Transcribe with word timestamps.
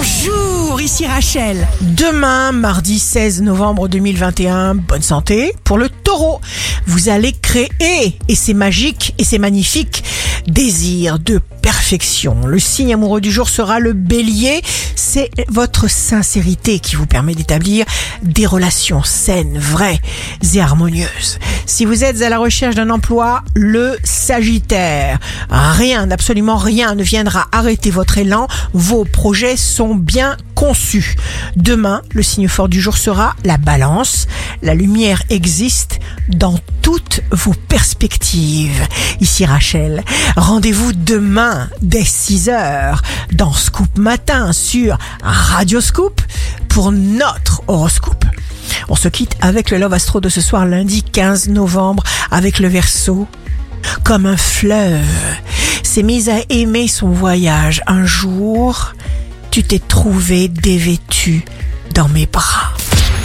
Bonjour, 0.00 0.80
ici 0.80 1.06
Rachel. 1.06 1.68
Demain, 1.82 2.52
mardi 2.52 2.98
16 2.98 3.42
novembre 3.42 3.86
2021, 3.86 4.76
bonne 4.76 5.02
santé 5.02 5.52
pour 5.62 5.76
le 5.76 5.90
taureau. 5.90 6.40
Vous 6.86 7.10
allez 7.10 7.32
créer, 7.32 8.16
et 8.26 8.34
c'est 8.34 8.54
magique 8.54 9.14
et 9.18 9.24
c'est 9.24 9.36
magnifique, 9.36 10.02
désir 10.46 11.18
de 11.18 11.40
perfection. 11.62 12.46
Le 12.46 12.58
signe 12.58 12.94
amoureux 12.94 13.20
du 13.20 13.30
jour 13.30 13.48
sera 13.48 13.80
le 13.80 13.92
bélier. 13.92 14.62
C'est 14.96 15.30
votre 15.48 15.88
sincérité 15.88 16.78
qui 16.78 16.96
vous 16.96 17.06
permet 17.06 17.34
d'établir 17.34 17.84
des 18.22 18.46
relations 18.46 19.02
saines, 19.02 19.58
vraies 19.58 20.00
et 20.54 20.60
harmonieuses. 20.60 21.38
Si 21.66 21.84
vous 21.84 22.04
êtes 22.04 22.22
à 22.22 22.28
la 22.28 22.38
recherche 22.38 22.74
d'un 22.74 22.90
emploi, 22.90 23.42
le 23.54 23.96
sagittaire. 24.04 25.18
Rien, 25.50 26.10
absolument 26.10 26.56
rien 26.56 26.94
ne 26.94 27.02
viendra 27.02 27.46
arrêter 27.52 27.90
votre 27.90 28.18
élan. 28.18 28.48
Vos 28.72 29.04
projets 29.04 29.56
sont 29.56 29.94
bien 29.94 30.36
conçus. 30.54 31.16
Demain, 31.56 32.02
le 32.12 32.22
signe 32.22 32.48
fort 32.48 32.68
du 32.68 32.80
jour 32.80 32.96
sera 32.96 33.34
la 33.44 33.56
balance. 33.56 34.26
La 34.62 34.74
lumière 34.74 35.22
existe 35.30 36.00
dans 36.28 36.58
toutes 36.82 37.22
vos 37.30 37.54
perspectives. 37.54 38.86
Ici 39.20 39.46
Rachel, 39.46 40.04
rendez-vous 40.36 40.92
demain 40.92 41.68
dès 41.80 42.04
6 42.04 42.50
heures 42.50 43.02
dans 43.32 43.54
Scoop 43.54 43.96
Matin 43.96 44.52
sur 44.52 44.98
Radio 45.22 45.80
Scoop 45.80 46.20
pour 46.68 46.92
notre 46.92 47.62
horoscope. 47.68 48.24
On 48.88 48.96
se 48.96 49.08
quitte 49.08 49.36
avec 49.40 49.70
le 49.70 49.78
Love 49.78 49.94
Astro 49.94 50.20
de 50.20 50.28
ce 50.28 50.42
soir 50.42 50.66
lundi 50.66 51.02
15 51.02 51.48
novembre 51.48 52.04
avec 52.30 52.58
le 52.58 52.68
verso. 52.68 53.26
Comme 54.04 54.26
un 54.26 54.36
fleuve, 54.36 55.00
s'est 55.82 56.02
mise 56.02 56.28
à 56.28 56.40
aimer 56.50 56.86
son 56.86 57.08
voyage. 57.08 57.82
Un 57.86 58.04
jour, 58.04 58.92
tu 59.50 59.62
t'es 59.62 59.78
trouvé 59.78 60.48
dévêtu 60.48 61.44
dans 61.94 62.08
mes 62.08 62.26
bras. 62.26 62.69